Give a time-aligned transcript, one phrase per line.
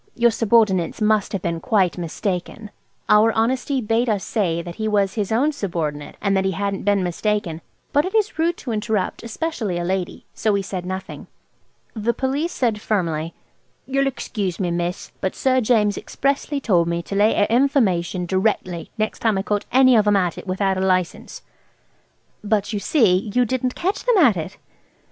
[0.15, 2.71] Your subordinates must have been quite mistaken."
[3.07, 6.85] Our honesty bade us say that he was his own subordinate, and that he hadn't
[6.85, 7.61] been mistaken;
[7.93, 11.27] but it is rude to interrupt, especially a lady, so we said nothing.
[11.93, 13.35] The Police said firmly,
[13.85, 18.89] "you'll excuse me, miss, but Sir James expressly told me to lay a information directly
[18.97, 21.43] next time I caught any of 'em at it without a license."
[22.43, 24.57] "But, you see, you didn't catch them at it."